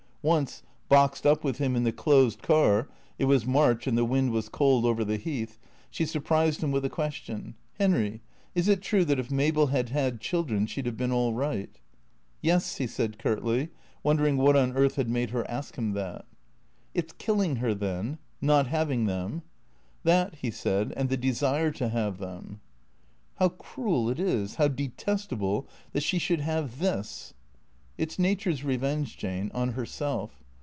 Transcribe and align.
Once, 0.23 0.61
boxed 0.87 1.25
up 1.25 1.43
with 1.43 1.57
him 1.57 1.75
in 1.75 1.83
the 1.83 1.91
closed 1.91 2.43
car 2.43 2.87
(it 3.17 3.25
was 3.25 3.43
March 3.47 3.87
and 3.87 3.97
the 3.97 4.05
wind 4.05 4.29
was 4.29 4.49
cold 4.49 4.85
over 4.85 5.03
the 5.03 5.17
Heath), 5.17 5.57
she 5.89 6.05
surprised 6.05 6.61
him 6.61 6.69
with 6.71 6.85
a 6.85 6.89
question." 6.91 7.55
Henry, 7.79 8.21
is 8.53 8.67
it 8.67 8.83
true 8.83 9.03
that 9.05 9.17
if 9.17 9.31
Mabel 9.31 9.65
had 9.73 9.89
had 9.89 10.21
children 10.21 10.67
she 10.67 10.79
'd 10.79 10.85
have 10.85 10.95
been 10.95 11.11
all 11.11 11.33
right?"" 11.33 11.75
Yes," 12.43 12.75
he 12.75 12.85
said 12.85 13.17
curtly, 13.17 13.69
wondering 14.03 14.37
what 14.37 14.55
on 14.55 14.73
earth 14.73 14.93
had 14.93 15.09
made 15.09 15.31
her 15.31 15.49
ask 15.49 15.75
him 15.75 15.93
that." 15.93 16.23
It 16.93 17.09
's 17.09 17.13
killing 17.13 17.55
her 17.55 17.73
then— 17.73 18.19
not 18.39 18.67
having 18.67 19.05
them?"" 19.05 19.41
That," 20.03 20.35
he 20.35 20.51
said," 20.51 20.93
and 20.95 21.09
the 21.09 21.17
desire 21.17 21.71
to 21.71 21.89
have 21.89 22.19
them."" 22.19 22.61
How 23.39 23.49
cruel 23.49 24.07
it 24.11 24.19
is, 24.19 24.53
how 24.57 24.67
detestable— 24.67 25.67
that 25.93 26.03
she 26.03 26.19
should 26.19 26.41
have 26.41 26.77
this 26.77 27.33
""It 28.01 28.13
's 28.13 28.17
Nature's 28.17 28.63
revenge, 28.63 29.15
Jane, 29.17 29.51
on 29.53 29.73
herself." 29.73 30.43